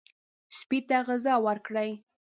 [0.57, 1.91] سپي ته غذا ورکړئ.